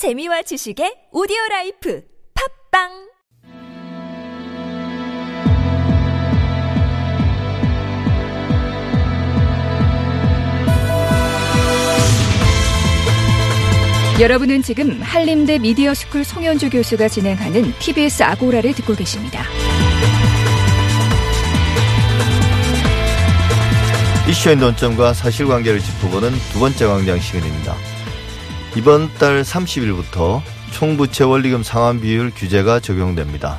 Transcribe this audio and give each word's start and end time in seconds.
재미와 0.00 0.40
지식의 0.40 1.12
오디오 1.12 1.36
라이프 1.50 2.02
팟빵 2.72 2.88
여러분은 14.18 14.62
지금 14.62 15.02
한림대 15.02 15.58
미디어 15.58 15.92
스쿨 15.92 16.24
송현주 16.24 16.70
교수가 16.70 17.08
진행하는 17.08 17.74
TBS 17.78 18.22
아고라를 18.22 18.72
듣고 18.72 18.94
계십니다. 18.94 19.44
이슈의 24.30 24.56
논점과 24.56 25.12
사실관계를 25.12 25.78
짚어보는 25.80 26.30
두 26.54 26.58
번째 26.58 26.86
광장 26.86 27.20
시간입니다. 27.20 27.99
이번 28.76 29.12
달 29.14 29.42
30일부터 29.42 30.40
총부채 30.72 31.24
원리금 31.24 31.64
상환 31.64 32.00
비율 32.00 32.30
규제가 32.30 32.78
적용됩니다. 32.78 33.58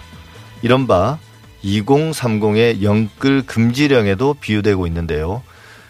이른바 0.62 1.20
2030의 1.66 2.82
영끌 2.82 3.46
금지령에도 3.46 4.36
비유되고 4.36 4.88
있는데요. 4.88 5.44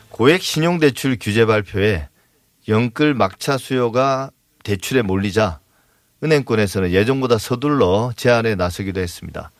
고액 0.09 0.41
신용대출 0.41 1.17
규제 1.21 1.45
발표에 1.45 2.09
영끌 2.67 3.13
막차 3.13 3.57
수요가 3.57 4.31
대출에 4.63 5.03
몰리자 5.03 5.59
은행권에서는 6.23 6.91
예정보다 6.91 7.37
서둘러 7.37 8.11
제안에 8.15 8.55
나서기도 8.55 8.99
했습니다. 8.99 9.51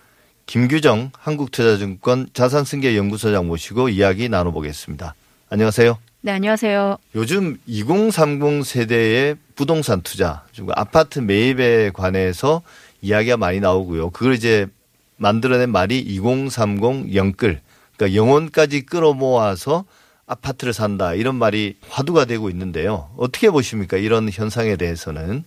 김규정 0.48 1.12
한국투자증권 1.18 2.30
자산승계연구소장 2.34 3.48
모시고 3.48 3.90
이야기 3.90 4.28
나눠보겠습니다. 4.28 5.14
안녕하세요. 5.50 6.11
네, 6.24 6.34
안녕하세요. 6.34 6.98
요즘 7.16 7.58
2030 7.66 8.64
세대의 8.64 9.38
부동산 9.56 10.04
투자, 10.04 10.46
아파트 10.76 11.18
매입에 11.18 11.90
관해서 11.92 12.62
이야기가 13.02 13.38
많이 13.38 13.60
나오고요. 13.60 14.12
그걸 14.12 14.36
이제 14.36 14.68
만들어낸 15.18 15.72
말이 15.72 15.98
2030 15.98 17.16
영끌, 17.16 17.60
그러니까 17.98 18.16
영혼까지 18.16 18.86
끌어모아서 18.86 19.86
아파트를 20.28 20.74
산다 20.74 21.16
이런 21.16 21.38
말이 21.38 21.78
화두가 21.90 22.26
되고 22.26 22.52
있는데요. 22.52 23.10
어떻게 23.18 23.50
보십니까? 23.50 23.98
이런 23.98 24.30
현상에 24.32 24.76
대해서는. 24.76 25.44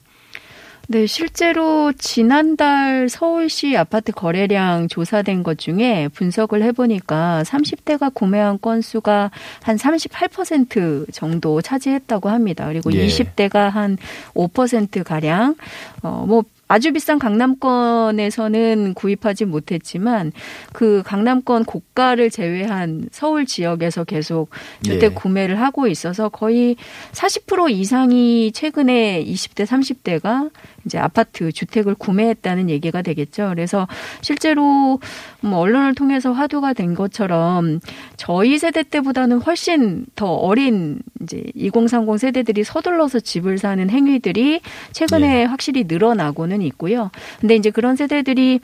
네, 0.87 1.07
실제로 1.07 1.93
지난달 1.93 3.09
서울시 3.09 3.75
아파트 3.75 4.13
거래량 4.13 4.87
조사된 4.89 5.43
것 5.43 5.57
중에 5.57 6.09
분석을 6.13 6.63
해보니까 6.63 7.43
30대가 7.47 8.13
구매한 8.13 8.59
건수가 8.61 9.31
한 9.63 9.77
38% 9.77 11.13
정도 11.13 11.63
차지했다고 11.63 12.29
합니다. 12.29 12.67
그리고 12.67 12.93
예. 12.93 13.07
20대가 13.07 13.71
한 13.71 13.97
5%가량, 14.35 15.57
어, 16.03 16.25
뭐, 16.29 16.45
아주 16.67 16.93
비싼 16.93 17.19
강남권에서는 17.19 18.95
구입하지 18.95 19.45
못했지만 19.45 20.33
그 20.73 21.03
강남권 21.05 21.65
고가를 21.65 22.31
제외한 22.31 23.09
서울 23.13 23.45
지역에서 23.45 24.05
계속 24.05 24.49
주택 24.83 25.13
예. 25.13 25.15
구매를 25.15 25.61
하고 25.61 25.87
있어서 25.87 26.31
거의 26.31 26.77
40% 27.13 27.71
이상이 27.71 28.51
최근에 28.53 29.25
20대 29.27 29.67
30대가 29.67 30.51
이제 30.85 30.99
아파트 30.99 31.51
주택을 31.53 31.95
구매했다는 31.95 32.71
얘기가 32.71 33.03
되겠죠. 33.03 33.49
그래서 33.51 33.89
실제로 34.21 35.01
뭐 35.41 35.59
언론을 35.59 35.95
통해서 35.95 36.33
화두가 36.33 36.73
된 36.73 36.95
것처럼 36.95 37.81
저희 38.17 38.59
세대 38.59 38.83
때보다는 38.83 39.41
훨씬 39.41 40.07
더 40.15 40.27
어린 40.27 41.01
이제 41.23 41.43
2030 41.55 42.19
세대들이 42.19 42.65
서둘러서 42.65 43.21
집을 43.21 43.59
사는 43.59 43.89
행위들이 43.89 44.61
최근에 44.93 45.27
네. 45.27 45.45
확실히 45.45 45.85
늘어나고는 45.85 46.63
있고요. 46.63 47.11
근데 47.41 47.57
이제 47.57 47.71
그런 47.71 47.97
세대들이 47.97 48.61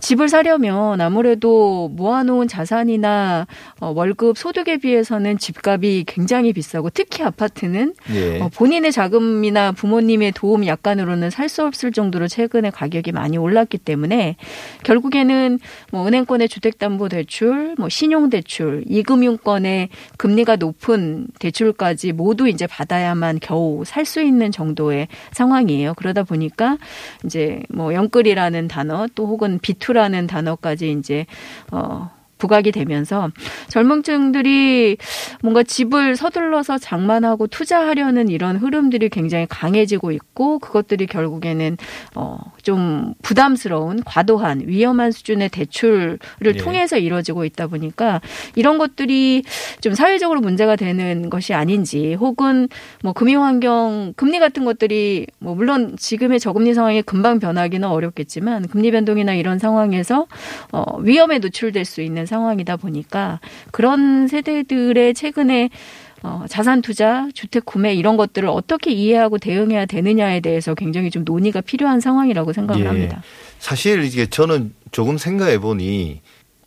집을 0.00 0.28
사려면 0.28 1.00
아무래도 1.00 1.88
모아놓은 1.94 2.48
자산이나 2.48 3.46
어, 3.80 3.92
월급 3.94 4.38
소득에 4.38 4.78
비해서는 4.78 5.38
집값이 5.38 6.04
굉장히 6.06 6.52
비싸고 6.52 6.90
특히 6.90 7.22
아파트는 7.22 7.94
예. 8.14 8.40
어, 8.40 8.48
본인의 8.54 8.92
자금이나 8.92 9.72
부모님의 9.72 10.32
도움 10.32 10.66
약간으로는 10.66 11.30
살 11.30 11.48
수 11.48 11.64
없을 11.64 11.92
정도로 11.92 12.28
최근에 12.28 12.68
가격이 12.68 13.12
많이 13.12 13.38
올랐기 13.38 13.78
때문에 13.78 14.36
결국에는 14.84 15.58
뭐 15.90 16.06
은행권의 16.06 16.48
주택담보대출, 16.48 17.76
뭐 17.78 17.88
신용대출, 17.88 18.84
이금융권의 18.86 19.88
금리가 20.18 20.56
높은 20.56 21.26
대출까지 21.38 22.12
모두 22.12 22.48
이제 22.48 22.66
받아야만 22.66 23.38
겨우 23.40 23.82
살 23.86 24.04
수 24.04 24.22
있는 24.22 24.50
정도의 24.52 25.08
상황이에요. 25.32 25.92
그러다 25.94 26.22
보니까 26.22 26.78
이제 27.24 27.62
뭐 27.68 27.92
영끌이라는 27.92 28.68
단어 28.68 29.06
또 29.14 29.26
혹은 29.26 29.58
비투 29.60 29.87
투라는 29.88 30.26
단어까지 30.26 30.92
이제 30.92 31.24
어 31.72 32.10
부각이 32.38 32.72
되면서 32.72 33.30
젊은 33.68 34.02
층들이 34.02 34.96
뭔가 35.42 35.62
집을 35.62 36.16
서둘러서 36.16 36.78
장만하고 36.78 37.46
투자하려는 37.48 38.28
이런 38.28 38.56
흐름들이 38.56 39.08
굉장히 39.08 39.46
강해지고 39.48 40.12
있고 40.12 40.58
그것들이 40.58 41.06
결국에는 41.06 41.76
어 42.14 42.38
좀 42.68 43.14
부담스러운 43.22 44.02
과도한 44.04 44.64
위험한 44.66 45.10
수준의 45.10 45.48
대출을 45.48 46.18
네. 46.40 46.52
통해서 46.52 46.98
이루어지고 46.98 47.46
있다 47.46 47.66
보니까 47.66 48.20
이런 48.56 48.76
것들이 48.76 49.42
좀 49.80 49.94
사회적으로 49.94 50.42
문제가 50.42 50.76
되는 50.76 51.30
것이 51.30 51.54
아닌지 51.54 52.12
혹은 52.12 52.68
뭐 53.02 53.14
금융 53.14 53.44
환경 53.44 54.12
금리 54.16 54.38
같은 54.38 54.66
것들이 54.66 55.28
뭐 55.38 55.54
물론 55.54 55.96
지금의 55.96 56.40
저금리 56.40 56.74
상황이 56.74 57.00
금방 57.00 57.38
변하기는 57.38 57.88
어렵겠지만 57.88 58.68
금리 58.68 58.90
변동이나 58.90 59.32
이런 59.32 59.58
상황에서 59.58 60.26
어 60.70 60.98
위험에 61.00 61.38
노출될 61.38 61.86
수 61.86 62.02
있는 62.02 62.26
상황이다 62.28 62.76
보니까 62.76 63.40
그런 63.72 64.28
세대들의 64.28 65.14
최근에 65.14 65.70
어, 66.22 66.44
자산 66.48 66.82
투자, 66.82 67.28
주택 67.34 67.64
구매 67.64 67.94
이런 67.94 68.16
것들을 68.16 68.48
어떻게 68.48 68.90
이해하고 68.90 69.38
대응해야 69.38 69.86
되느냐에 69.86 70.40
대해서 70.40 70.74
굉장히 70.74 71.10
좀 71.10 71.24
논의가 71.24 71.60
필요한 71.60 72.00
상황이라고 72.00 72.52
생각을 72.52 72.82
예. 72.82 72.86
합니다. 72.86 73.22
사실 73.58 74.04
이게 74.04 74.26
저는 74.26 74.74
조금 74.90 75.16
생각해 75.18 75.58
보니 75.58 76.20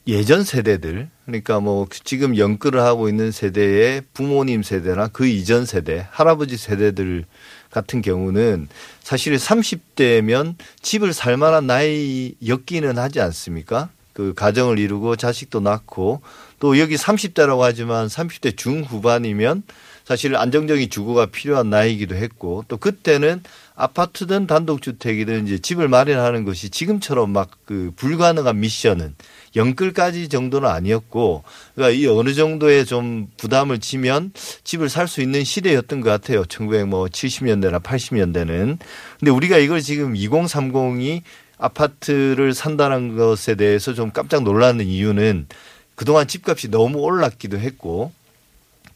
예전 0.07 0.43
세대들 0.43 1.09
그러니까 1.25 1.59
뭐 1.59 1.87
지금 2.03 2.37
연끌을 2.37 2.81
하고 2.81 3.07
있는 3.07 3.31
세대의 3.31 4.03
부모님 4.13 4.63
세대나 4.63 5.09
그 5.09 5.27
이전 5.27 5.65
세대, 5.65 6.07
할아버지 6.11 6.57
세대들 6.57 7.25
같은 7.69 8.01
경우는 8.01 8.67
사실 9.01 9.35
30대면 9.35 10.55
집을 10.81 11.13
살 11.13 11.37
만한 11.37 11.67
나이였기는 11.67 12.97
하지 12.97 13.21
않습니까? 13.21 13.89
그 14.21 14.33
가정을 14.35 14.77
이루고 14.77 15.15
자식도 15.15 15.61
낳고 15.61 16.21
또 16.59 16.77
여기 16.77 16.95
30대라고 16.95 17.61
하지만 17.61 18.07
30대 18.07 18.55
중후반이면 18.55 19.63
사실 20.05 20.35
안정적인 20.35 20.89
주거가 20.89 21.25
필요한 21.25 21.69
나이이기도 21.69 22.15
했고 22.15 22.63
또 22.67 22.77
그때는 22.77 23.41
아파트든 23.75 24.45
단독주택이든 24.45 25.47
이제 25.47 25.57
집을 25.57 25.87
마련하는 25.87 26.43
것이 26.43 26.69
지금처럼 26.69 27.31
막 27.31 27.49
그 27.71 27.93
불가능한 27.95 28.59
미션은 28.59 29.15
영끌까지 29.55 30.27
정도는 30.27 30.67
아니었고 30.67 31.45
그러니까 31.73 31.97
이 31.97 32.05
어느 32.05 32.33
정도의 32.33 32.85
좀 32.85 33.29
부담을 33.37 33.79
지면 33.79 34.33
집을 34.65 34.89
살 34.89 35.07
수 35.07 35.21
있는 35.21 35.45
시대였던 35.45 36.01
것 36.01 36.09
같아요. 36.09 36.43
1970년대나 36.43 37.71
뭐 37.71 37.79
80년대는. 37.79 38.77
근데 39.19 39.31
우리가 39.31 39.57
이걸 39.57 39.79
지금 39.79 40.15
2030이 40.15 41.21
아파트를 41.61 42.53
산다는 42.53 43.15
것에 43.15 43.55
대해서 43.55 43.93
좀 43.93 44.11
깜짝 44.11 44.43
놀라는 44.43 44.85
이유는 44.85 45.47
그동안 45.95 46.27
집값이 46.27 46.69
너무 46.69 46.97
올랐기도 46.99 47.59
했고 47.59 48.11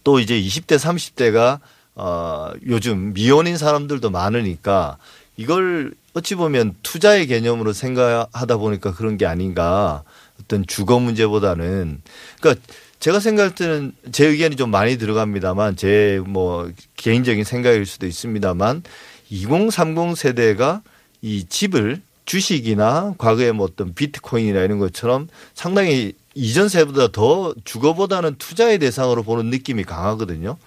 또 0.04 0.20
이제 0.20 0.40
20대 0.42 0.78
30대가 0.78 1.60
어 1.96 2.52
요즘 2.68 3.14
미혼인 3.14 3.58
사람들도 3.58 4.10
많으니까 4.10 4.98
이걸 5.38 5.94
어찌 6.14 6.36
보면 6.36 6.76
투자의 6.82 7.28
개념으로 7.28 7.72
생각하다 7.74 8.58
보니까 8.58 8.94
그런 8.94 9.18
게 9.18 9.26
아닌가 9.26 10.04
어떤 10.42 10.66
주거 10.66 11.00
문제보다는. 11.00 12.02
그러니까 12.40 12.66
제가 13.00 13.20
생각할 13.20 13.54
때는 13.54 13.94
제 14.12 14.26
의견이 14.26 14.56
좀 14.56 14.72
많이 14.72 14.98
들어갑니다만 14.98 15.76
제 15.76 16.22
뭐 16.26 16.72
개인적인 16.98 17.44
생각일 17.44 17.86
수도 17.86 18.08
있습니다만 18.08 18.84
2030 19.30 20.18
세대가 20.18 20.82
이 21.22 21.46
집을 21.46 22.02
주식이나 22.26 23.14
과거에 23.18 23.52
뭐 23.52 23.66
어떤 23.66 23.94
비트코인이나 23.94 24.62
이런 24.62 24.80
것처럼 24.80 25.28
상당히 25.54 26.14
이전 26.34 26.68
세보다 26.68 27.08
더 27.12 27.54
주거보다는 27.64 28.36
투자의 28.38 28.80
대상으로 28.80 29.24
보는 29.24 29.50
느낌이 29.50 29.84
강하거든요. 29.84 30.58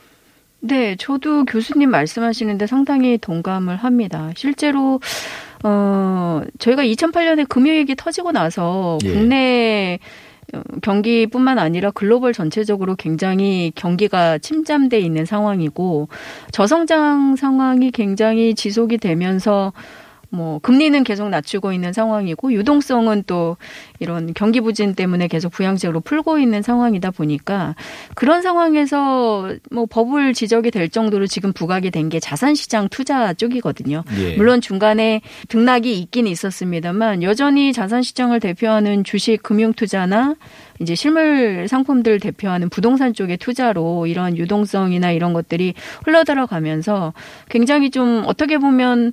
네, 0.61 0.97
저도 0.97 1.45
교수님 1.45 1.91
말씀하시는데 1.91 2.67
상당히 2.67 3.19
동감을 3.19 3.77
합니다. 3.77 4.33
실제로 4.35 5.01
어 5.63 6.43
저희가 6.59 6.83
2008년에 6.85 7.49
금융위기 7.49 7.95
터지고 7.97 8.33
나서 8.33 8.99
예. 9.05 9.13
국내 9.13 9.99
어, 10.55 10.63
경기뿐만 10.83 11.59
아니라 11.59 11.91
글로벌 11.91 12.33
전체적으로 12.33 12.97
굉장히 12.97 13.73
경기가 13.75 14.39
침잠돼 14.39 14.99
있는 14.99 15.27
상황이고 15.27 16.09
저성장 16.51 17.37
상황이 17.37 17.91
굉장히 17.91 18.55
지속이 18.55 18.99
되면서 18.99 19.73
뭐 20.31 20.59
금리는 20.59 21.05
계속 21.05 21.29
낮추고 21.29 21.73
있는 21.73 21.93
상황이고 21.93 22.53
유동성은 22.53 23.25
또 23.27 23.57
이런 24.01 24.35
경기 24.35 24.61
부진 24.61 24.95
때문에 24.95 25.29
계속 25.29 25.53
부양책으로 25.53 26.01
풀고 26.01 26.39
있는 26.39 26.63
상황이다 26.63 27.13
보니까 27.13 27.77
그런 28.15 28.43
상황에서 28.43 29.53
뭐 29.71 29.87
버블 29.87 30.35
지적이 30.35 30.71
될 30.73 30.89
정도로 30.89 31.27
지금 31.27 31.53
부각이 31.53 31.91
된 31.91 32.09
게 32.09 32.21
자산 32.21 32.55
시장 32.55 32.89
투자 32.89 33.35
쪽이거든요. 33.35 34.03
예. 34.19 34.37
물론 34.37 34.61
중간에 34.61 35.21
등락이 35.49 35.99
있긴 36.01 36.27
있었습니다만 36.27 37.23
여전히 37.23 37.73
자산 37.73 38.03
시장을 38.03 38.41
대표하는 38.41 39.05
주식 39.05 39.43
금융 39.43 39.73
투자나 39.73 40.35
이제 40.81 40.95
실물 40.95 41.67
상품들 41.69 42.21
대표하는 42.21 42.69
부동산 42.69 43.13
쪽의 43.13 43.37
투자로 43.39 44.07
이런 44.07 44.37
유동성이나 44.37 45.11
이런 45.11 45.33
것들이 45.33 45.75
흘러들어가면서 46.05 47.13
굉장히 47.49 47.91
좀 47.91 48.23
어떻게 48.27 48.59
보면 48.59 49.13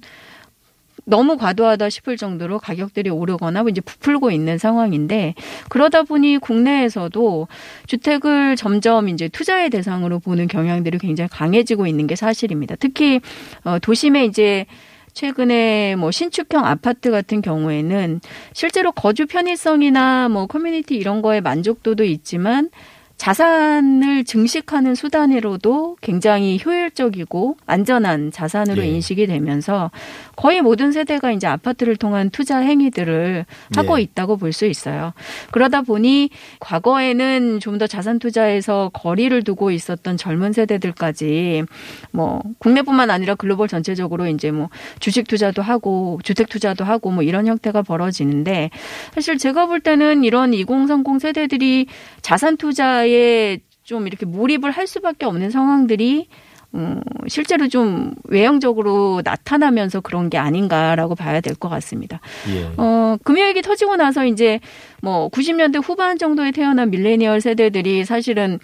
너무 1.05 1.37
과도하다 1.37 1.89
싶을 1.89 2.17
정도로 2.17 2.59
가격들이 2.59 3.09
오르거나 3.09 3.63
이제 3.69 3.81
부풀고 3.81 4.31
있는 4.31 4.57
상황인데 4.57 5.35
그러다 5.69 6.03
보니 6.03 6.39
국내에서도 6.39 7.47
주택을 7.87 8.55
점점 8.55 9.07
이제 9.09 9.27
투자의 9.27 9.69
대상으로 9.69 10.19
보는 10.19 10.47
경향들이 10.47 10.97
굉장히 10.97 11.29
강해지고 11.29 11.87
있는 11.87 12.07
게 12.07 12.15
사실입니다. 12.15 12.75
특히 12.79 13.21
어 13.63 13.79
도심에 13.79 14.25
이제 14.25 14.65
최근에 15.13 15.95
뭐 15.95 16.11
신축형 16.11 16.65
아파트 16.65 17.09
같은 17.09 17.41
경우에는 17.41 18.19
실제로 18.53 18.91
거주 18.91 19.27
편의성이나 19.27 20.27
뭐 20.27 20.45
커뮤니티 20.45 20.95
이런 20.95 21.21
거에 21.21 21.39
만족도도 21.39 22.03
있지만 22.03 22.69
자산을 23.17 24.23
증식하는 24.25 24.95
수단으로도 24.95 25.97
굉장히 26.01 26.59
효율적이고 26.63 27.57
안전한 27.65 28.31
자산으로 28.31 28.81
예. 28.83 28.87
인식이 28.87 29.27
되면서 29.27 29.91
거의 30.35 30.61
모든 30.61 30.91
세대가 30.91 31.31
이제 31.31 31.47
아파트를 31.47 31.95
통한 31.95 32.29
투자 32.29 32.57
행위들을 32.59 33.45
하고 33.75 33.99
예. 33.99 34.03
있다고 34.03 34.37
볼 34.37 34.51
수 34.55 34.65
있어요. 34.65 35.13
그러다 35.51 35.81
보니 35.81 36.29
과거에는 36.59 37.59
좀 37.59 37.75
더 37.75 37.87
자산 37.87 38.19
투자에서 38.19 38.89
거리를 38.93 39.43
두고 39.43 39.69
있었던 39.71 40.15
젊은 40.15 40.53
세대들까지 40.53 41.63
뭐 42.11 42.41
국내뿐만 42.59 43.09
아니라 43.09 43.35
글로벌 43.35 43.67
전체적으로 43.67 44.27
이제 44.27 44.49
뭐 44.51 44.69
주식 45.01 45.27
투자도 45.27 45.61
하고 45.61 46.21
주택 46.23 46.47
투자도 46.47 46.85
하고 46.85 47.11
뭐 47.11 47.21
이런 47.21 47.47
형태가 47.47 47.81
벌어지는데 47.81 48.69
사실 49.13 49.37
제가 49.37 49.65
볼 49.65 49.81
때는 49.81 50.23
이런 50.23 50.53
2030 50.53 51.19
세대들이 51.19 51.87
자산 52.21 52.55
투자 52.55 53.04
에 53.13 53.59
좀 53.85 54.07
이렇게 54.07 54.25
몰입을 54.25 54.71
할 54.71 54.87
수밖에 54.87 55.25
없는 55.27 55.51
상황들이 55.51 56.27
음, 56.73 56.99
실제로 57.27 57.69
좀 57.69 58.13
외형적으로 58.25 59.21
나타나면서 59.23 60.01
그런 60.01 60.29
게 60.29 60.37
아닌가라고 60.37 61.15
봐야 61.15 61.39
될 61.39 61.55
것 61.55 61.69
같습니다. 61.69 62.19
예. 62.49 62.69
어, 62.75 63.15
금융위기 63.23 63.61
터지고 63.61 63.95
나서 63.95 64.25
이제 64.25 64.59
뭐 65.01 65.29
90년대 65.29 65.81
후반 65.81 66.17
정도에 66.17 66.51
태어난 66.51 66.89
밀레니얼 66.89 67.39
세대들이 67.39 68.03
사실은 68.03 68.59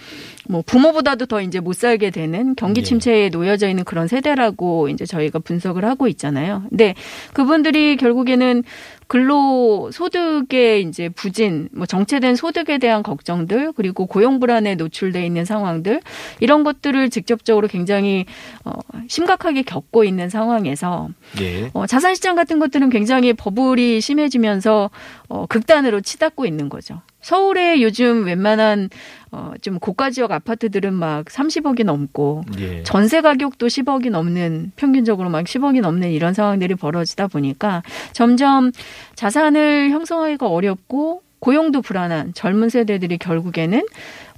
뭐 0.50 0.62
부모보다도 0.66 1.28
더 1.28 1.40
이제 1.42 1.62
못 1.62 1.74
살게 1.74 2.10
되는 2.10 2.54
경기 2.56 2.82
예. 2.82 2.84
침체에 2.84 3.30
놓여져 3.30 3.70
있는 3.70 3.86
그런 3.86 4.08
세대라고 4.10 4.90
이제 4.90 5.06
저희가 5.06 5.40
분석을 5.40 5.86
하고 5.86 6.10
있잖아요. 6.10 6.64
근데 6.70 6.96
그분들이 7.34 7.96
결국에는 7.96 8.64
근로 9.12 9.90
소득의 9.92 10.84
이제 10.84 11.10
부진, 11.10 11.68
뭐 11.74 11.86
정체된 11.86 12.38
소득에 12.38 12.78
대한 12.78 13.04
걱정들, 13.04 13.74
그리고 13.74 14.06
고용 14.06 14.40
불안에 14.40 14.76
노출돼 14.76 15.26
있는 15.26 15.44
상황들 15.44 16.00
이런 16.40 16.64
것들을 16.64 17.10
직접적으로 17.10 17.68
굉장히 17.68 18.26
어, 18.64 18.72
심각하게 19.10 19.64
겪고 19.64 20.06
있는 20.06 20.30
상황에서 20.30 21.10
예. 21.42 21.70
어, 21.74 21.88
자산 21.88 22.16
시장 22.16 22.38
같은 22.38 22.58
것들은 22.58 22.90
굉장히 22.90 23.34
버블이 23.34 24.00
심해지면서 24.00 24.90
어, 25.28 25.46
극단으로 25.46 26.00
치닫고 26.00 26.46
있는 26.46 26.70
거죠. 26.70 27.02
서울에 27.22 27.82
요즘 27.82 28.26
웬만한 28.26 28.90
어, 29.32 29.54
좀 29.62 29.80
고가 29.80 30.10
지역 30.10 30.32
아파트들은 30.32 30.94
막 30.94 31.26
30억이 31.26 31.86
넘고 31.86 32.44
예. 32.60 32.84
전세 32.84 33.22
가격도 33.22 33.68
10억이 33.68 34.10
넘는 34.10 34.74
평균적으로 34.76 35.30
막 35.30 35.46
10억이 35.46 35.82
넘는 35.82 36.12
이런 36.12 36.34
상황들이 36.34 36.76
벌어지다 36.76 37.28
보니까 37.28 37.84
점점 38.12 38.72
자산을 39.16 39.92
형성하기가 39.92 40.48
어렵고 40.48 41.22
고용도 41.40 41.82
불안한 41.82 42.34
젊은 42.34 42.70
세대들이 42.70 43.18
결국에는 43.18 43.84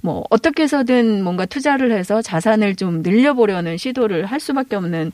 뭐 0.02 0.24
어떻게 0.30 0.62
해서든 0.62 1.22
뭔가 1.22 1.44
투자를 1.46 1.92
해서 1.92 2.22
자산을 2.22 2.76
좀 2.76 3.02
늘려보려는 3.02 3.76
시도를 3.76 4.26
할 4.26 4.40
수밖에 4.40 4.76
없는 4.76 5.12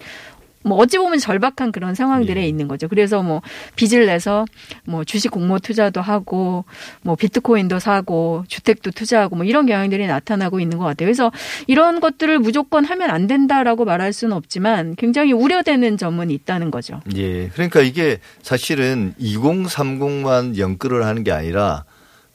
뭐 0.63 0.79
어찌 0.79 0.99
보면 0.99 1.19
절박한 1.19 1.73
그런 1.73 1.95
상황들에 1.95 2.43
예. 2.43 2.47
있는 2.47 2.69
거죠. 2.69 2.89
그래서 2.89 3.23
뭐 3.23 3.41
빚을 3.77 4.07
내서 4.07 4.45
뭐 4.85 5.05
주식 5.05 5.31
공모 5.31 5.59
투자도 5.59 6.01
하고 6.01 6.65
뭐 7.03 7.17
비트코인도 7.17 7.79
사고 7.79 8.45
주택도 8.49 8.91
투자하고 8.91 9.37
뭐 9.37 9.45
이런 9.45 9.67
경향들이 9.67 10.07
나타나고 10.07 10.61
있는 10.61 10.79
것 10.79 10.85
같아요. 10.85 11.07
그래서 11.07 11.33
이런 11.67 12.01
것들을 12.01 12.39
무조건 12.39 12.85
하면 12.85 13.11
안 13.11 13.27
된다라고 13.27 13.85
말할 13.85 14.13
수는 14.13 14.37
없지만 14.37 14.97
굉장히 14.97 15.33
우려되는 15.33 15.97
점은 15.97 16.31
있다는 16.31 16.71
거죠. 16.71 17.01
예. 17.17 17.49
그러니까 17.49 17.81
이게 17.81 18.19
사실은 18.43 19.15
2030만 19.21 20.59
연끌을 20.59 21.05
하는 21.05 21.25
게 21.25 21.33
아니라 21.33 21.85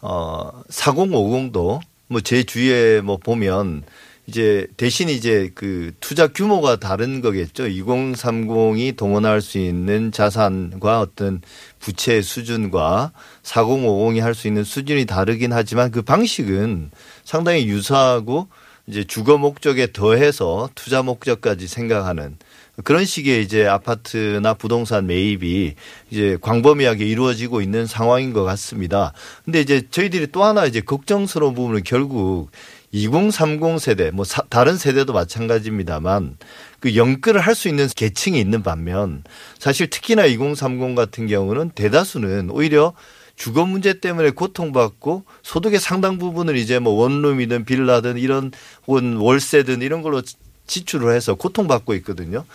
어 0.02 0.50
4050도 0.70 1.80
뭐 2.08 2.22
제 2.22 2.44
주위에 2.44 3.02
뭐 3.02 3.18
보면 3.18 3.84
이제 4.28 4.68
대신 4.78 5.08
이제 5.10 5.52
그 5.54 5.92
투자 6.00 6.28
규모가 6.28 6.78
다른 6.78 7.22
거겠죠. 7.22 7.66
2030이 7.66 8.96
동원할 8.96 9.42
수 9.42 9.60
있는 9.60 10.12
자산과 10.12 11.00
어떤 11.00 11.42
부채 11.80 12.22
수준과 12.22 13.12
4050이 13.44 14.20
할 14.22 14.34
수 14.34 14.48
있는 14.48 14.64
수준이 14.64 15.06
다르긴 15.06 15.54
하지만 15.54 15.92
그 15.92 16.02
방식은 16.02 16.92
상당히 17.24 17.68
유사하고 17.68 18.48
이제 18.88 19.04
주거 19.04 19.38
목적에 19.38 19.92
더해서 19.92 20.70
투자 20.76 21.02
목적까지 21.02 21.68
생각하는 21.68 22.38
그런 22.84 23.06
식의 23.06 23.42
이제 23.42 23.66
아파트나 23.66 24.54
부동산 24.56 25.08
매입이 25.08 25.76
이제 26.12 26.38
광범위하게 26.42 27.06
이루어지고 27.06 27.62
있는 27.62 27.86
상황인 27.86 28.34
것 28.34 28.44
같습니다. 28.44 29.14
근데 29.46 29.62
이제 29.62 29.84
저희들이 29.90 30.28
또 30.34 30.44
하나 30.44 30.66
이제 30.66 30.82
걱정스러운 30.82 31.56
부분은 31.56 31.84
결국 31.86 32.50
2030 32.96 33.78
세대, 33.80 34.10
뭐 34.12 34.24
사- 34.24 34.44
다른 34.50 34.78
세대도 34.78 35.12
마찬가지입니다만 35.14 36.38
그 36.80 36.96
연끌을 36.96 37.42
할 37.42 37.56
수 37.56 37.68
있는 37.68 37.88
계층이 37.94 38.40
있는 38.40 38.64
반면 38.64 39.24
사실 39.60 39.90
특히나 39.90 40.26
2030 40.26 40.96
같은 40.96 41.28
경우는 41.28 41.72
대다수는 41.72 42.50
오히려 42.52 42.94
주거 43.36 43.66
문제 43.66 44.00
때문에 44.00 44.30
고통받고 44.32 45.24
소득의 45.44 45.80
상당 45.80 46.18
부분을 46.20 46.56
이제 46.56 46.80
뭐 46.80 46.94
원룸이든 46.94 47.66
빌라든 47.66 48.18
이런 48.18 48.52
혹은 48.88 49.18
월세든 49.18 49.82
이런 49.82 50.02
걸로 50.02 50.22
지출을 50.68 51.14
해서 51.14 51.36
고통받고 51.36 51.94
있거든요. 51.96 52.46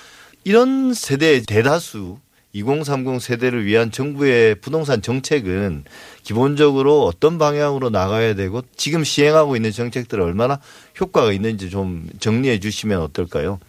이런 0.45 0.95
세대의 0.95 1.43
대다수 1.43 2.19
2030 2.53 3.21
세대를 3.23 3.65
위한 3.65 3.91
정부의 3.91 4.57
부동산 4.57 5.03
정책은 5.03 5.85
기본적으로 6.25 7.05
어떤 7.05 7.39
방향으로 7.39 7.91
나가야 7.91 8.35
되고 8.35 8.63
지금 8.77 9.05
시행하고 9.05 9.57
있는 9.57 9.71
정책들이 9.71 10.21
얼마나 10.21 10.61
효과가 11.01 11.33
있는지 11.33 11.71
좀 11.71 12.09
정리해 12.19 12.59
주시면 12.59 13.01
어떨까요? 13.03 13.61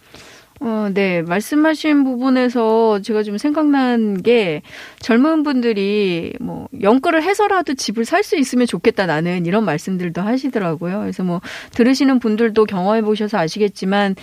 어, 0.64 0.88
네. 0.94 1.22
말씀하신 1.22 2.04
부분에서 2.04 3.00
제가 3.02 3.24
좀 3.24 3.36
생각난 3.36 4.22
게 4.22 4.62
젊은 5.00 5.42
분들이 5.42 6.32
뭐 6.40 6.68
연끌을 6.80 7.22
해서라도 7.22 7.74
집을 7.74 8.04
살 8.04 8.22
수 8.22 8.36
있으면 8.36 8.68
좋겠다 8.68 9.06
나는 9.06 9.46
이런 9.46 9.64
말씀들도 9.64 10.20
하시더라고요. 10.20 11.00
그래서 11.00 11.24
뭐 11.24 11.40
들으시는 11.72 12.20
분들도 12.20 12.64
경험해 12.66 13.02
보셔서 13.02 13.36
아시겠지만 13.38 14.14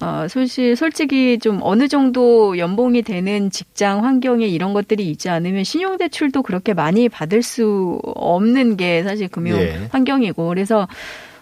어, 0.00 0.26
솔직, 0.28 0.76
솔직히 0.76 1.40
좀 1.40 1.58
어느 1.62 1.88
정도 1.88 2.56
연봉이 2.56 3.02
되는 3.02 3.50
직장 3.50 4.04
환경에 4.04 4.46
이런 4.46 4.74
것들이 4.74 5.10
있지 5.10 5.28
않으면 5.28 5.64
신용대출도 5.64 6.42
그렇게 6.44 6.72
많이 6.72 7.08
받을 7.08 7.42
수 7.42 7.98
없는 8.04 8.76
게 8.76 9.02
사실 9.02 9.26
금융 9.26 9.58
예. 9.58 9.88
환경이고 9.90 10.46
그래서 10.46 10.86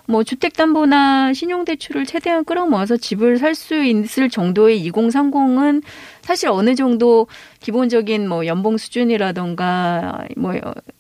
뭐 0.09 0.23
주택담보나 0.25 1.33
신용대출을 1.33 2.07
최대한 2.07 2.45
끌어모아서 2.45 2.97
집을 2.97 3.39
살 3.39 3.55
수 3.57 3.83
있을 3.83 4.29
정도의 4.29 4.89
2030은 4.91 5.83
사실 6.23 6.49
어느 6.51 6.75
정도 6.75 7.27
기본적인 7.61 8.29
뭐 8.29 8.47
연봉 8.47 8.77
수준이라던가 8.77 10.27
뭐 10.37 10.53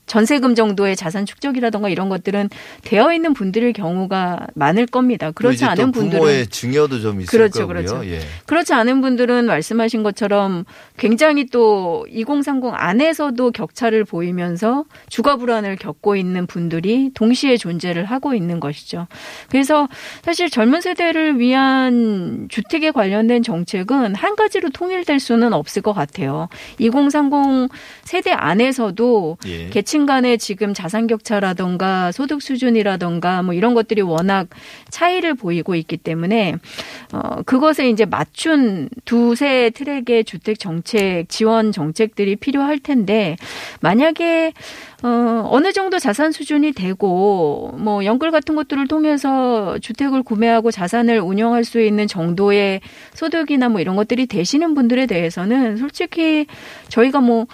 전세금 0.06 0.54
정도의 0.54 0.96
자산 0.96 1.26
축적이라던가 1.26 1.88
이런 1.88 2.08
것들은 2.08 2.48
되어 2.82 3.12
있는 3.12 3.34
분들의 3.34 3.72
경우가 3.72 4.46
많을 4.54 4.86
겁니다. 4.86 5.30
그렇지 5.32 5.64
않은 5.64 5.92
분들은 5.92 6.18
부모의 6.18 6.46
증여도 6.48 7.00
좀 7.00 7.20
있을 7.20 7.30
그렇죠, 7.30 7.66
거고요. 7.66 7.84
그렇죠. 7.84 8.06
예. 8.06 8.20
그렇지 8.46 8.72
않은 8.72 9.00
분들은 9.00 9.46
말씀하신 9.46 10.02
것처럼 10.02 10.64
굉장히 10.96 11.46
또 11.46 12.06
2030 12.10 12.72
안에서도 12.74 13.50
격차를 13.50 14.04
보이면서 14.04 14.84
주거 15.08 15.36
불안을 15.36 15.76
겪고 15.76 16.16
있는 16.16 16.46
분들이 16.46 17.10
동시에 17.14 17.56
존재를 17.56 18.04
하고 18.04 18.34
있는 18.34 18.60
것이죠. 18.60 19.06
그래서 19.48 19.88
사실 20.22 20.48
젊은 20.50 20.80
세대를 20.80 21.38
위한 21.38 22.46
주택에 22.48 22.90
관련된 22.90 23.42
정책은 23.42 24.14
한 24.14 24.36
가지로 24.36 24.70
통일될 24.70 25.18
수는 25.20 25.52
없을 25.52 25.82
것 25.82 25.92
같아요. 25.92 26.48
2030 26.78 27.70
세대 28.04 28.30
안에서도 28.30 29.38
예. 29.46 29.68
계층 29.96 30.04
간의 30.04 30.36
지금 30.36 30.74
자산 30.74 31.06
격차라던가 31.06 32.12
소득 32.12 32.42
수준이라던가 32.42 33.42
뭐 33.42 33.54
이런 33.54 33.72
것들이 33.72 34.02
워낙 34.02 34.48
차이를 34.90 35.32
보이고 35.32 35.74
있기 35.74 35.96
때문에 35.96 36.56
어 37.14 37.42
그것에 37.46 37.88
이제 37.88 38.04
맞춘 38.04 38.90
두세 39.06 39.70
트랙의 39.70 40.24
주택 40.24 40.58
정책 40.58 41.30
지원 41.30 41.72
정책들이 41.72 42.36
필요할 42.36 42.78
텐데 42.78 43.36
만약에 43.80 44.52
어, 45.02 45.46
어느 45.50 45.72
정도 45.72 45.98
자산 45.98 46.32
수준이 46.32 46.72
되고, 46.72 47.74
뭐, 47.76 48.04
연끌 48.06 48.30
같은 48.30 48.56
것들을 48.56 48.88
통해서 48.88 49.78
주택을 49.78 50.22
구매하고 50.22 50.70
자산을 50.70 51.20
운영할 51.20 51.64
수 51.64 51.82
있는 51.82 52.06
정도의 52.06 52.80
소득이나 53.12 53.68
뭐 53.68 53.82
이런 53.82 53.94
것들이 53.94 54.26
되시는 54.26 54.74
분들에 54.74 55.04
대해서는 55.04 55.76
솔직히 55.76 56.46
저희가 56.88 57.20
뭐, 57.20 57.46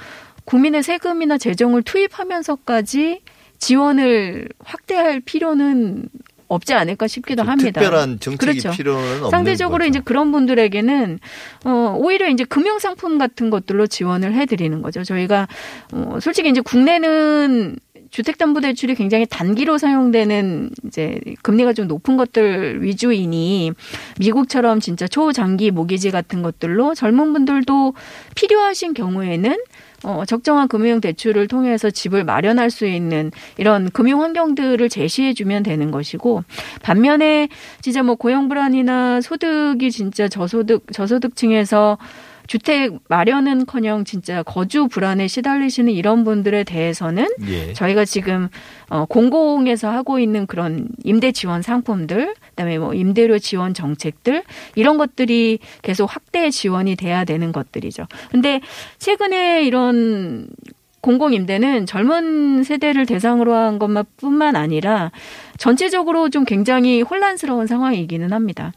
국민의 0.45 0.83
세금이나 0.83 1.39
재정을 1.39 1.83
투입하면서까지 1.83 3.21
지원을 3.59 4.49
확대할 4.65 5.21
필요는 5.21 6.09
없지 6.49 6.75
않을까 6.75 7.07
싶기도 7.07 7.43
합니다. 7.43 7.81
특별한 7.81 8.21
정책이 8.21 8.61
그렇죠. 8.61 8.77
필요는 8.77 9.15
없는 9.17 9.31
상대적으로 9.31 9.79
거죠. 9.79 9.89
이제 9.89 10.01
그런 10.05 10.33
분들에게는 10.33 11.19
어 11.65 11.97
오히려 11.99 12.29
이제 12.29 12.45
금융 12.45 12.79
상품 12.79 13.19
같은 13.19 13.49
것들로 13.51 13.87
지원을 13.87 14.35
해드리는 14.35 14.83
거죠. 14.83 15.03
저희가 15.03 15.49
어 15.93 16.19
솔직히 16.21 16.51
이제 16.51 16.61
국내는 16.61 17.77
주택담보대출이 18.13 18.95
굉장히 18.95 19.27
단기로 19.27 19.79
사용되는 19.79 20.71
이제 20.87 21.19
금리가 21.43 21.73
좀 21.73 21.89
높은 21.89 22.17
것들 22.17 22.83
위주이니 22.83 23.73
미국처럼 24.21 24.81
진짜 24.81 25.09
초장기 25.09 25.71
모기지 25.71 26.11
같은 26.11 26.43
것들로 26.43 26.95
젊은 26.95 27.33
분들도 27.33 27.95
필요하신 28.37 28.93
경우에는 28.95 29.57
어, 30.05 30.25
적정한 30.27 30.69
금융 30.69 31.01
대출을 31.01 31.49
통해서 31.49 31.89
집을 31.89 32.25
마련할 32.25 32.71
수 32.71 32.87
있는 32.87 33.31
이런 33.57 33.89
금융 33.91 34.21
환경들을 34.21 34.89
제시해 34.89 35.33
주면 35.33 35.63
되는 35.63 35.91
것이고 35.91 36.45
반면에 36.83 37.49
진짜 37.81 38.03
뭐 38.03 38.17
고용 38.17 38.49
불안이나 38.49 39.21
소득이 39.21 39.91
진짜 39.91 40.29
저소득 40.29 40.93
저소득층에서 40.93 41.99
주택 42.53 42.99
마련은커녕 43.09 44.05
진짜 44.05 44.43
거주 44.43 44.87
불안에 44.87 45.27
시달리시는 45.27 45.91
이런 45.91 46.23
분들에 46.23 46.65
대해서는 46.65 47.27
예. 47.49 47.73
저희가 47.73 48.05
지금 48.05 48.51
어 48.91 49.07
공공에서 49.07 49.89
하고 49.89 50.19
있는 50.19 50.47
그런 50.47 50.87
임대 51.03 51.33
지원 51.33 51.63
상품들, 51.63 52.35
그다음에 52.51 52.77
뭐 52.77 52.93
임대료 52.93 53.39
지원 53.39 53.73
정책들 53.73 54.45
이런 54.75 54.99
것들이 54.99 55.61
계속 55.81 56.15
확대 56.15 56.51
지원이 56.51 56.97
돼야 56.97 57.25
되는 57.25 57.53
것들이죠. 57.53 58.07
근데 58.31 58.61
최근에 58.99 59.65
이런 59.65 60.49
공공임대는 61.03 61.87
젊은 61.87 62.63
세대를 62.63 63.07
대상으로 63.07 63.55
한 63.55 63.79
것뿐만 63.81 64.55
아니라 64.55 65.11
전체적으로 65.59 66.31
좀 66.31 66.45
굉장히 66.45 67.03
혼란스러운 67.03 67.67
상황이기는 67.67 68.33
합니다. 68.33 68.73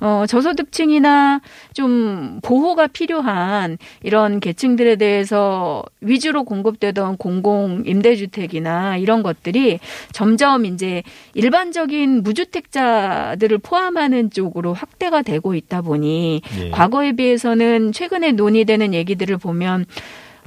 어, 0.00 0.24
저소득층이나 0.28 1.40
좀 1.72 2.40
보호가 2.42 2.86
필요한 2.86 3.78
이런 4.02 4.40
계층들에 4.40 4.96
대해서 4.96 5.82
위주로 6.02 6.44
공급되던 6.44 7.16
공공 7.16 7.84
임대주택이나 7.86 8.98
이런 8.98 9.22
것들이 9.22 9.80
점점 10.12 10.66
이제 10.66 11.02
일반적인 11.34 12.22
무주택자들을 12.22 13.58
포함하는 13.58 14.30
쪽으로 14.30 14.74
확대가 14.74 15.22
되고 15.22 15.54
있다 15.54 15.80
보니 15.80 16.42
예. 16.58 16.70
과거에 16.70 17.12
비해서는 17.12 17.92
최근에 17.92 18.32
논의되는 18.32 18.92
얘기들을 18.92 19.38
보면 19.38 19.86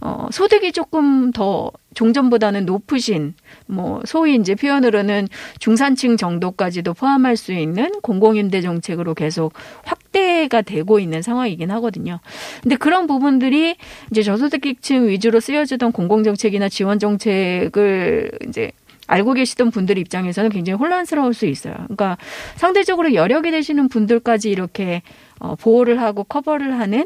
어, 0.05 0.27
소득이 0.31 0.73
조금 0.73 1.31
더 1.31 1.71
종전보다는 1.93 2.65
높으신 2.65 3.35
뭐 3.67 4.01
소위 4.03 4.35
이제 4.35 4.53
표현으로는 4.53 5.29
중산층 5.59 6.17
정도까지도 6.17 6.93
포함할 6.93 7.37
수 7.37 7.53
있는 7.53 7.89
공공임대 8.01 8.59
정책으로 8.59 9.13
계속 9.13 9.53
확대가 9.83 10.61
되고 10.61 10.99
있는 10.99 11.21
상황이긴 11.21 11.71
하거든요. 11.71 12.19
근데 12.61 12.75
그런 12.75 13.07
부분들이 13.07 13.77
이제 14.11 14.23
저소득층 14.23 15.07
위주로 15.07 15.39
쓰여지던 15.39 15.93
공공정책이나 15.93 16.67
지원 16.67 16.99
정책을 16.99 18.31
이제 18.49 18.73
알고 19.07 19.33
계시던 19.33 19.71
분들 19.71 19.97
입장에서는 19.97 20.49
굉장히 20.49 20.77
혼란스러울 20.77 21.33
수 21.33 21.45
있어요. 21.45 21.75
그러니까 21.75 22.17
상대적으로 22.55 23.13
여력이 23.13 23.51
되시는 23.51 23.87
분들까지 23.87 24.49
이렇게 24.49 25.01
어, 25.39 25.55
보호를 25.55 26.01
하고 26.01 26.23
커버를 26.25 26.79
하는 26.79 27.05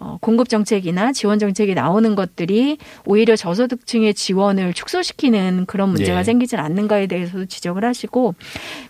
어, 0.00 0.16
공급 0.20 0.48
정책이나 0.48 1.12
지원 1.12 1.38
정책이 1.40 1.74
나오는 1.74 2.14
것들이 2.14 2.78
오히려 3.04 3.34
저소득층의 3.34 4.14
지원을 4.14 4.72
축소시키는 4.72 5.66
그런 5.66 5.90
문제가 5.90 6.20
예. 6.20 6.24
생기지 6.24 6.56
않는가에 6.56 7.08
대해서도 7.08 7.46
지적을 7.46 7.84
하시고 7.84 8.34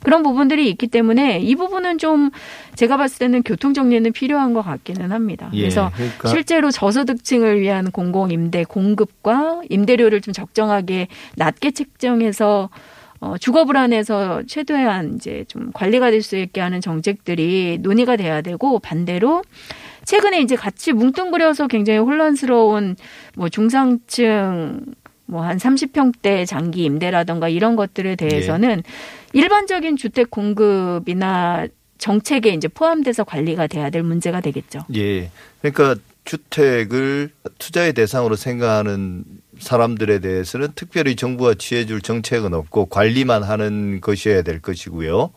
그런 0.03 0.23
부분들이 0.23 0.69
있기 0.69 0.87
때문에 0.87 1.41
이 1.41 1.55
부분은 1.55 1.97
좀 1.99 2.31
제가 2.75 2.99
봤을 2.99 3.19
때는 3.21 3.43
교통 3.43 3.73
정리는 3.73 4.13
필요한 4.13 4.53
것 4.53 4.63
같기는 4.63 5.11
합니다. 5.11 5.51
예. 5.55 5.61
그래서 5.61 5.91
그러니까 5.95 6.29
실제로 6.29 6.71
저소득층을 6.71 7.61
위한 7.61 7.91
공공 7.91 8.31
임대 8.31 8.65
공급과 8.65 9.63
임대료를 9.71 10.21
좀 10.21 10.35
적정하게 10.35 11.09
낮게 11.37 11.71
책정해서 11.71 12.69
어, 13.21 13.37
주거 13.39 13.65
불안에서 13.65 14.43
최대한 14.47 15.15
이제 15.17 15.45
좀 15.49 15.73
관리가 15.73 16.11
될 16.11 16.23
수 16.23 16.37
있게 16.37 16.61
하는 16.61 16.81
정책들이 16.81 17.79
논의가 17.81 18.17
돼야 18.17 18.43
되고 18.43 18.79
반대로 18.79 19.43
최근에 20.09 20.41
이제 20.41 20.57
같이 20.57 20.95
뭉뚱그려서 20.95 21.67
굉장히 21.67 21.99
혼란스러운 21.99 22.97
뭐 23.37 23.51
중상층 23.51 24.81
뭐한 25.27 25.59
30평대 25.59 26.47
장기 26.47 26.85
임대라던가 26.85 27.51
이런 27.51 27.77
것들에 27.77 28.17
대해서는 28.17 28.83
일반적인 29.35 29.99
주택 29.99 30.31
공급이나 30.31 31.67
정책에 31.99 32.55
이제 32.55 32.69
포함돼서 32.69 33.25
관리가 33.25 33.67
돼야 33.67 33.91
될 33.91 34.03
문제가 34.03 34.41
되겠죠. 34.41 34.81
예. 34.95 35.31
그러니까 35.61 35.97
주택을 36.25 37.29
투자의 37.59 37.93
대상으로 37.93 38.35
생각하는 38.35 39.25
사람들에 39.59 40.21
대해서는 40.21 40.69
특별히 40.75 41.17
정부가 41.17 41.53
취해줄 41.53 42.01
정책은 42.01 42.55
없고 42.55 42.87
관리만 42.87 43.43
하는 43.43 44.01
것이어야 44.01 44.41
될 44.41 44.63
것이고요. 44.63 45.33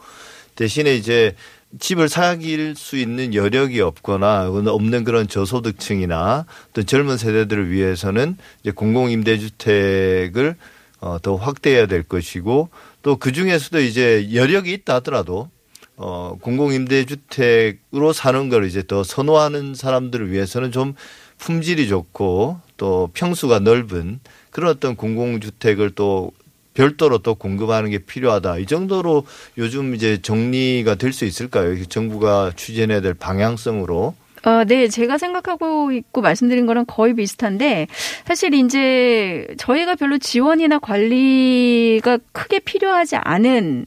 대신에 0.56 0.96
이제 0.96 1.36
집을 1.80 2.10
사길 2.10 2.76
수 2.76 2.98
있는 2.98 3.34
여력이 3.34 3.80
없거나 3.82 4.50
없는 4.50 5.04
그런 5.04 5.28
저소득층이나 5.28 6.46
또 6.74 6.84
젊은 6.84 7.18
세대들을 7.18 7.72
위해서는 7.72 8.38
이제 8.62 8.72
공공임대주택을 8.72 10.56
어, 11.00 11.18
더 11.22 11.36
확대해야 11.36 11.88
될 11.88 12.04
것이고 12.04 12.70
또 13.02 13.16
그 13.16 13.32
중에서도 13.32 13.80
이제 13.82 14.30
여력이 14.34 14.72
있다 14.74 14.96
하더라도 14.96 15.50
어, 15.98 16.38
공공임대주택으로 16.42 18.14
사는 18.14 18.50
걸 18.50 18.66
이제 18.66 18.84
더 18.86 19.04
선호하는 19.04 19.76
사람들을 19.76 20.32
위해서는 20.32 20.72
좀 20.72 20.96
품질이 21.38 21.88
좋고 21.88 22.60
또 22.78 23.10
평수가 23.14 23.60
넓은 23.60 24.20
그런 24.52 24.72
어떤 24.72 24.96
공공주택을 24.96 25.92
또 25.92 26.32
별도로 26.74 27.18
또 27.20 27.36
공급하는 27.36 27.90
게 27.90 28.00
필요하다. 28.00 28.58
이 28.60 28.66
정도로 28.66 29.26
요즘 29.58 29.94
이제 29.96 30.22
정리가 30.22 30.96
될 30.96 31.12
수 31.14 31.26
있을까요? 31.26 31.84
정부가 31.86 32.52
추진해야 32.56 33.02
될 33.02 33.14
방향성으로. 33.14 34.16
어, 34.44 34.64
네, 34.66 34.88
제가 34.88 35.18
생각하고 35.20 35.92
있고 35.92 36.22
말씀드린 36.22 36.66
거랑 36.66 36.86
거의 36.88 37.14
비슷한데 37.14 37.88
사실 38.26 38.54
이제 38.56 39.46
저희가 39.58 39.96
별로 39.96 40.18
지원이나 40.18 40.80
관리가 40.80 42.18
크게 42.32 42.60
필요하지 42.60 43.18
않은 43.18 43.86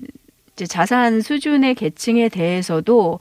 이제 0.53 0.67
자산 0.67 1.21
수준의 1.23 1.75
계층에 1.75 2.29
대해서도 2.29 3.19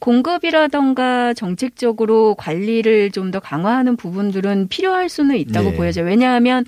공급이라던가 0.00 1.32
정책적으로 1.34 2.34
관리를 2.34 3.10
좀 3.10 3.30
더 3.30 3.40
강화하는 3.40 3.96
부분들은 3.96 4.68
필요할 4.68 5.08
수는 5.08 5.36
있다고 5.38 5.70
네. 5.70 5.76
보여져요. 5.76 6.04
왜냐하면 6.04 6.64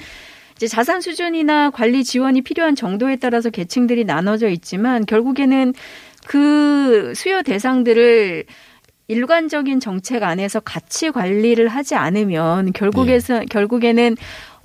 이제 0.57 0.67
자산 0.67 1.01
수준이나 1.01 1.71
관리 1.71 2.03
지원이 2.03 2.41
필요한 2.43 2.75
정도에 2.75 3.17
따라서 3.17 3.51
계층들이 3.51 4.05
나눠져 4.05 4.49
있지만 4.49 5.05
결국에는 5.05 5.75
그 6.27 7.13
수요 7.15 7.43
대상들을 7.43 8.45
일관적인 9.09 9.81
정책 9.81 10.23
안에서 10.23 10.61
같이 10.61 11.11
관리를 11.11 11.69
하지 11.69 11.95
않으면 11.95 12.73
결국에서 12.73 13.41
결국에는 13.51 14.17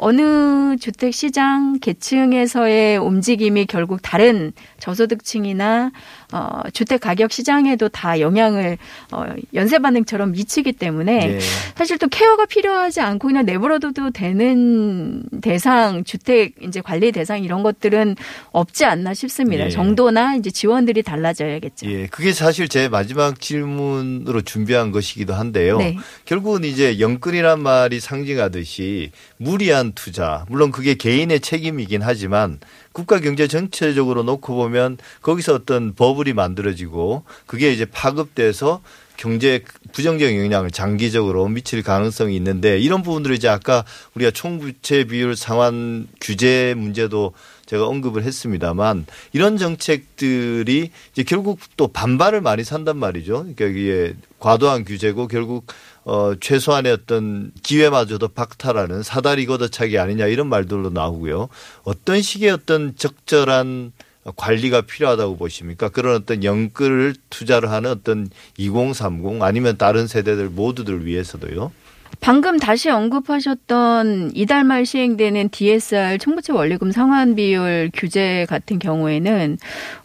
어느 0.04 0.78
주택 0.78 1.14
시장 1.14 1.78
계층에서의 1.80 2.98
움직임이 2.98 3.68
결국 3.68 4.00
다른 4.02 4.52
저소득층이나 4.80 5.92
어, 6.34 6.62
주택 6.74 7.02
가격 7.02 7.32
시장에도 7.32 7.88
다 7.88 8.20
영향을 8.20 8.80
어, 9.12 9.26
연쇄 9.54 9.78
반응처럼 9.78 10.32
미치기 10.32 10.72
때문에 10.74 11.36
예. 11.36 11.40
사실 11.76 12.00
또 12.00 12.08
케어가 12.08 12.48
필요하지 12.48 13.00
않고 13.02 13.28
그냥 13.28 13.46
내버려둬도 13.46 14.10
되는 14.10 15.24
대상, 15.42 16.04
주택 16.04 16.56
이제 16.64 16.82
관리 16.82 17.12
대상 17.12 17.44
이런 17.44 17.62
것들은 17.62 18.16
없지 18.52 18.86
않나 18.86 19.14
싶습니다. 19.14 19.66
예. 19.66 19.70
정도나 19.70 20.36
이제 20.36 20.50
지원들이 20.50 21.04
달라져야겠죠. 21.04 21.86
예, 21.92 22.08
그게 22.08 22.34
사실 22.34 22.68
제 22.70 22.90
마지막 22.90 23.40
질문으로 23.40 24.42
준비한 24.42 24.90
것이기도 24.90 25.36
한데요. 25.36 25.78
네. 25.78 25.96
결국은 26.26 26.64
이제 26.64 27.00
영끌이란 27.00 27.62
말이 27.62 28.00
상징하듯이 28.00 29.12
무리한 29.38 29.91
투자, 29.96 30.46
물론 30.50 30.72
그게 30.72 30.96
개인의 30.96 31.40
책임이긴 31.40 32.02
하지만 32.02 32.60
국가 32.92 33.20
경제 33.20 33.48
전체적으로 33.48 34.24
놓고 34.24 34.56
보면 34.56 34.98
거기서 35.22 35.54
어떤 35.54 35.94
버블이 35.94 36.34
만들어지고 36.34 37.24
그게 37.46 37.72
이제 37.72 37.86
파급돼서 37.86 38.82
경제 39.18 39.64
부정적 39.92 40.36
영향을 40.36 40.72
장기적으로 40.72 41.48
미칠 41.48 41.84
가능성이 41.84 42.36
있는데 42.38 42.80
이런 42.80 43.04
부분들을 43.04 43.36
이제 43.36 43.48
아까 43.48 43.86
우리가 44.16 44.32
총부채 44.32 45.04
비율 45.04 45.36
상환 45.36 46.08
규제 46.20 46.74
문제도 46.76 47.34
제가 47.68 47.86
언급을 47.86 48.24
했습니다만 48.24 49.06
이런 49.32 49.58
정책들이 49.58 50.90
이제 51.12 51.24
결국 51.24 51.60
또 51.78 51.88
반발을 51.88 52.42
많이 52.42 52.64
산단 52.64 52.98
말이죠. 52.98 53.46
그러니까 53.56 53.66
이게 53.66 54.16
과도한 54.40 54.86
규제고 54.86 55.28
결국 55.28 55.68
어 56.04 56.34
최소한의 56.40 56.92
어떤 56.92 57.52
기회마저도 57.62 58.30
박탈하는 58.30 59.04
사다리 59.04 59.46
걷어차기 59.46 60.00
아니냐 60.00 60.28
이런 60.28 60.48
말들로 60.48 60.90
나오고요. 60.90 61.50
어떤 61.84 62.22
식의 62.22 62.50
어떤 62.50 62.96
적절한 62.96 63.92
관리가 64.36 64.82
필요하다고 64.82 65.38
보십니까? 65.38 65.90
그런 65.90 66.16
어떤 66.16 66.44
영끌을 66.44 67.16
투자를 67.30 67.72
하는 67.72 67.90
어떤 67.90 68.30
2030 68.58 69.42
아니면 69.42 69.78
다른 69.78 70.08
세대들 70.08 70.50
모두들 70.50 71.06
위해서도요. 71.06 71.72
방금 72.22 72.60
다시 72.60 72.88
언급하셨던 72.92 74.32
이달 74.36 74.64
말 74.64 74.86
시행되는 74.86 75.50
DSR 75.50 76.20
총부채 76.20 76.54
원리금 76.54 76.92
상환 76.92 77.34
비율 77.34 77.90
규제 77.92 78.46
같은 78.48 78.78
경우에는 78.78 79.58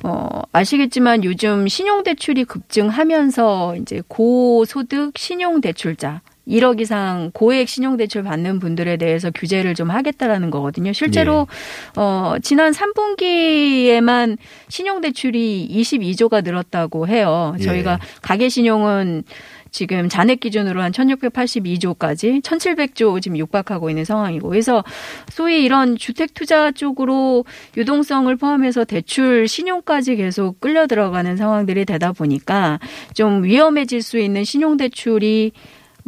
어 0.03 0.43
아시겠지만 0.51 1.25
요즘 1.25 1.69
신용 1.69 2.03
대출이 2.03 2.45
급증하면서 2.45 3.77
이제 3.77 4.03
고소득 4.09 5.19
신용 5.19 5.61
대출자 5.61 6.23
1억 6.49 6.81
이상 6.81 7.31
고액 7.35 7.69
신용대출 7.69 8.23
받는 8.23 8.61
분들에 8.61 8.97
대해서 8.97 9.31
규제를 9.31 9.75
좀 9.75 9.91
하겠다라는 9.91 10.51
거거든요. 10.51 10.93
실제로 10.93 11.49
어 11.97 12.37
지난 12.41 12.73
3분기에만 12.73 14.39
신용대출이 14.69 15.69
22조가 15.71 16.45
늘었다고 16.45 17.09
해요. 17.09 17.57
저희가 17.61 17.93
예. 17.95 17.99
가계 18.23 18.49
신용은 18.49 19.25
지금 19.71 20.09
잔액 20.09 20.41
기준으로 20.41 20.83
한 20.83 20.93
1682조까지 20.93 22.43
1700조 22.43 23.21
지금 23.21 23.37
육박하고 23.39 23.91
있는 23.91 24.05
상황이고. 24.05 24.49
그래서 24.49 24.85
소위 25.31 25.65
이런 25.65 25.97
주택 25.97 26.35
투자 26.35 26.71
쪽으로 26.71 27.45
유동성을 27.77 28.35
포함해서 28.37 28.85
대출 28.85 29.49
신용까지 29.49 30.17
계속 30.17 30.61
끌려 30.61 30.87
들어가는 30.87 31.37
상황들이 31.37 31.85
되다 31.85 32.13
보니까 32.13 32.79
좀 33.15 33.45
위험해질 33.45 34.03
수 34.03 34.19
있는 34.19 34.45
신용 34.45 34.77
대출이 34.77 35.53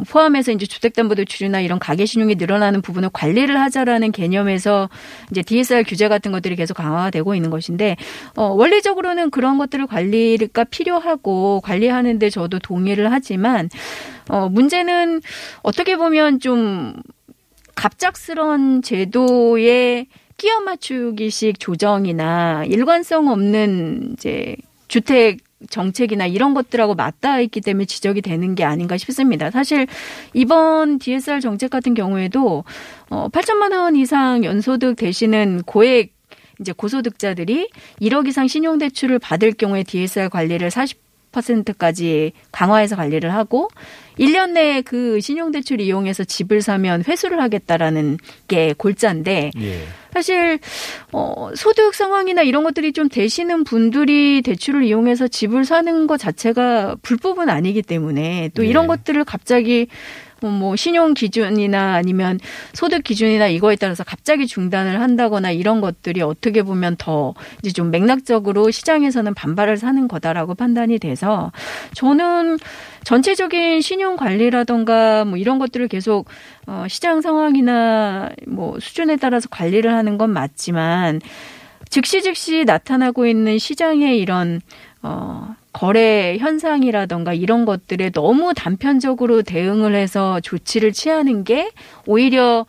포함해서 0.06 0.52
이제 0.52 0.66
주택담보대출이나 0.66 1.60
이런 1.60 1.78
가계 1.78 2.06
신용이 2.06 2.36
늘어나는 2.36 2.82
부분을 2.82 3.10
관리를 3.12 3.58
하자라는 3.60 4.12
개념에서 4.12 4.88
이제 5.30 5.42
DSR 5.42 5.84
규제 5.84 6.08
같은 6.08 6.32
것들이 6.32 6.56
계속 6.56 6.74
강화가 6.74 7.10
되고 7.10 7.34
있는 7.34 7.50
것인데 7.50 7.96
어 8.36 8.44
원리적으로는 8.44 9.30
그런 9.30 9.58
것들을 9.58 9.86
관리가 9.86 10.64
필요하고 10.64 11.60
관리하는데 11.62 12.30
저도 12.30 12.58
동의를 12.58 13.10
하지만 13.10 13.68
어 14.28 14.48
문제는 14.48 15.20
어떻게 15.62 15.96
보면 15.96 16.40
좀 16.40 16.94
갑작스런 17.74 18.82
제도의 18.82 20.06
끼어 20.36 20.60
맞추기식 20.60 21.58
조정이나 21.58 22.64
일관성 22.66 23.28
없는 23.28 24.12
이제 24.12 24.56
주택 24.86 25.47
정책이나 25.70 26.26
이런 26.26 26.54
것들하고 26.54 26.94
맞닿아 26.94 27.40
있기 27.40 27.60
때문에 27.60 27.84
지적이 27.84 28.22
되는 28.22 28.54
게 28.54 28.64
아닌가 28.64 28.96
싶습니다. 28.96 29.50
사실 29.50 29.86
이번 30.32 30.98
DSR 30.98 31.40
정책 31.40 31.70
같은 31.70 31.94
경우에도 31.94 32.64
어 33.10 33.28
8천만 33.30 33.72
원 33.72 33.96
이상 33.96 34.44
연소득 34.44 34.96
되시는 34.96 35.62
고액 35.66 36.12
이제 36.60 36.72
고소득자들이 36.72 37.70
1억 38.00 38.26
이상 38.28 38.48
신용대출을 38.48 39.18
받을 39.18 39.52
경우에 39.52 39.82
DSR 39.84 40.28
관리를 40.28 40.70
40% 40.70 41.07
까지 41.78 42.32
강화해서 42.52 42.96
관리를 42.96 43.32
하고 43.32 43.68
1년 44.18 44.50
내에 44.50 44.82
그 44.82 45.20
신용대출 45.20 45.80
이용해서 45.80 46.24
집을 46.24 46.60
사면 46.60 47.04
회수를 47.06 47.40
하겠다라는 47.40 48.18
게 48.48 48.74
골자인데 48.76 49.52
예. 49.56 49.78
사실 50.12 50.58
어 51.12 51.50
소득 51.54 51.94
상황이나 51.94 52.42
이런 52.42 52.64
것들이 52.64 52.92
좀 52.92 53.08
되시는 53.08 53.64
분들이 53.64 54.42
대출을 54.42 54.82
이용해서 54.82 55.28
집을 55.28 55.64
사는 55.64 56.06
것 56.06 56.16
자체가 56.18 56.96
불법은 57.02 57.48
아니기 57.48 57.82
때문에 57.82 58.50
또 58.54 58.64
이런 58.64 58.84
네. 58.84 58.88
것들을 58.88 59.24
갑자기 59.24 59.86
뭐, 60.40 60.50
뭐 60.50 60.76
신용 60.76 61.14
기준이나 61.14 61.94
아니면 61.94 62.38
소득 62.72 63.04
기준이나 63.04 63.48
이거에 63.48 63.76
따라서 63.76 64.04
갑자기 64.04 64.46
중단을 64.46 65.00
한다거나 65.00 65.50
이런 65.50 65.80
것들이 65.80 66.22
어떻게 66.22 66.62
보면 66.62 66.96
더 66.96 67.34
이제 67.62 67.72
좀 67.72 67.90
맥락적으로 67.90 68.70
시장에서는 68.70 69.34
반발을 69.34 69.76
사는 69.76 70.08
거다라고 70.08 70.54
판단이 70.54 70.98
돼서 70.98 71.52
저는 71.94 72.58
전체적인 73.04 73.80
신용 73.80 74.16
관리라던가 74.16 75.24
뭐 75.24 75.38
이런 75.38 75.58
것들을 75.58 75.88
계속 75.88 76.26
어 76.66 76.84
시장 76.88 77.20
상황이나 77.20 78.30
뭐 78.46 78.78
수준에 78.80 79.16
따라서 79.16 79.48
관리를 79.48 79.92
하는 79.92 80.18
건 80.18 80.30
맞지만 80.30 81.20
즉시 81.88 82.22
즉시 82.22 82.64
나타나고 82.64 83.26
있는 83.26 83.58
시장의 83.58 84.18
이런 84.18 84.60
어 85.02 85.54
거래 85.78 86.36
현상이라던가 86.40 87.34
이런 87.34 87.64
것들에 87.64 88.10
너무 88.10 88.52
단편적으로 88.52 89.42
대응을 89.42 89.94
해서 89.94 90.40
조치를 90.40 90.92
취하는 90.92 91.44
게 91.44 91.70
오히려 92.04 92.66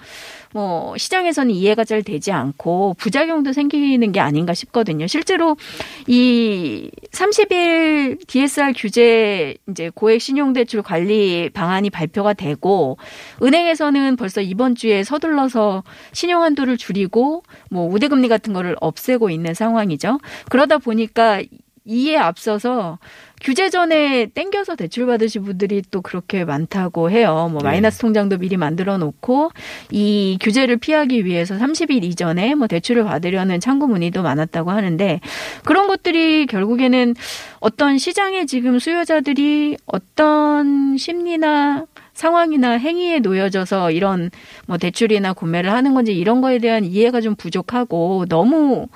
뭐 0.53 0.95
시장에서는 0.95 1.51
이해가 1.51 1.85
잘 1.85 2.03
되지 2.03 2.31
않고 2.31 2.97
부작용도 2.99 3.51
생기는 3.51 4.11
게 4.11 4.19
아닌가 4.19 4.53
싶거든요. 4.53 5.07
실제로 5.07 5.57
이 6.05 6.91
30일 7.11 8.27
DSR 8.27 8.73
규제 8.75 9.55
이제 9.67 9.89
고액 9.89 10.21
신용대출 10.21 10.83
관리 10.83 11.49
방안이 11.51 11.89
발표가 11.89 12.33
되고 12.33 12.99
은행에서는 13.41 14.17
벌써 14.17 14.41
이번 14.41 14.75
주에 14.75 15.03
서둘러서 15.03 15.83
신용 16.13 16.43
한도를 16.43 16.77
줄이고 16.77 17.41
뭐 17.71 17.87
우대금리 17.91 18.27
같은 18.27 18.53
거를 18.53 18.75
없애고 18.81 19.31
있는 19.31 19.55
상황이죠. 19.55 20.19
그러다 20.49 20.77
보니까 20.77 21.41
이에 21.89 22.17
앞서서 22.17 22.99
규제 23.41 23.69
전에 23.69 24.27
땡겨서 24.27 24.75
대출 24.75 25.07
받으신 25.07 25.43
분들이 25.43 25.81
또 25.89 26.01
그렇게 26.01 26.45
많다고 26.45 27.09
해요. 27.09 27.49
뭐 27.51 27.61
네. 27.61 27.69
마이너스 27.69 27.99
통장도 27.99 28.37
미리 28.37 28.57
만들어 28.57 28.97
놓고 28.97 29.51
이 29.91 30.37
규제를 30.39 30.77
피하기 30.77 31.25
위해서 31.25 31.55
30일 31.55 32.03
이전에 32.03 32.53
뭐 32.53 32.67
대출을 32.67 33.05
받으려는 33.05 33.59
창구 33.59 33.87
문의도 33.87 34.21
많았다고 34.21 34.69
하는데 34.69 35.19
그런 35.63 35.87
것들이 35.87 36.45
결국에는 36.45 37.15
어떤 37.59 37.97
시장에 37.97 38.45
지금 38.45 38.77
수요자들이 38.77 39.77
어떤 39.85 40.95
심리나 40.97 41.85
상황이나 42.13 42.71
행위에 42.71 43.19
놓여져서 43.19 43.91
이런 43.91 44.29
뭐 44.67 44.77
대출이나 44.77 45.33
구매를 45.33 45.71
하는 45.71 45.93
건지 45.93 46.13
이런 46.13 46.41
거에 46.41 46.59
대한 46.59 46.83
이해가 46.83 47.21
좀 47.21 47.35
부족하고 47.35 48.25
너무 48.27 48.87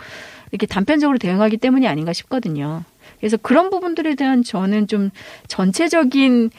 이렇게 0.54 0.68
단편적으로 0.68 1.18
대응하기 1.18 1.58
때문이 1.58 1.88
아닌가 1.88 2.14
싶거든요. 2.14 2.84
그래서 3.20 3.38
그런 3.38 3.72
부분들에 3.72 4.14
대한 4.14 4.44
저는 4.44 4.88
좀 4.88 5.10
전체적인 5.48 6.52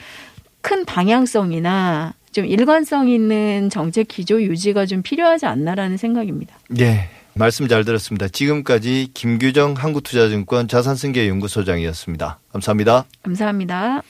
큰 0.60 0.84
방향성이나 0.84 2.12
좀 2.32 2.44
일관성 2.44 3.08
있는 3.08 3.70
정책 3.70 4.08
기조 4.08 4.42
유지가 4.42 4.84
좀 4.84 5.02
필요하지 5.02 5.46
않나라는 5.46 5.96
생각입니다. 5.96 6.56
예. 6.80 7.08
말씀 7.36 7.68
잘 7.68 7.84
들었습니다. 7.84 8.28
지금까지 8.28 9.10
김규정 9.14 9.74
한국투자증권 9.76 10.68
자산승계연구소장이었습니다. 10.68 12.38
감사합니다. 12.52 13.04
감사합니다. 13.22 14.02